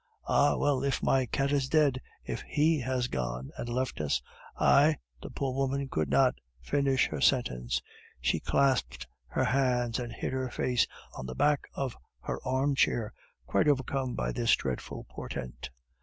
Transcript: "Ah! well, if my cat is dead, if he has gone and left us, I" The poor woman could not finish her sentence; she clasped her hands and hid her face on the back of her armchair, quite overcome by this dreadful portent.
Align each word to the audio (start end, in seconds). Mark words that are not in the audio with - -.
"Ah! 0.27 0.57
well, 0.57 0.83
if 0.83 1.03
my 1.03 1.27
cat 1.27 1.51
is 1.51 1.69
dead, 1.69 2.01
if 2.25 2.41
he 2.41 2.79
has 2.79 3.07
gone 3.07 3.51
and 3.55 3.69
left 3.69 4.01
us, 4.01 4.19
I" 4.59 4.97
The 5.21 5.29
poor 5.29 5.53
woman 5.53 5.89
could 5.89 6.09
not 6.09 6.33
finish 6.59 7.05
her 7.09 7.21
sentence; 7.21 7.83
she 8.19 8.39
clasped 8.39 9.05
her 9.27 9.43
hands 9.45 9.99
and 9.99 10.11
hid 10.11 10.33
her 10.33 10.49
face 10.49 10.87
on 11.15 11.27
the 11.27 11.35
back 11.35 11.67
of 11.75 11.95
her 12.21 12.39
armchair, 12.43 13.13
quite 13.45 13.67
overcome 13.67 14.15
by 14.15 14.31
this 14.31 14.55
dreadful 14.55 15.03
portent. 15.07 15.69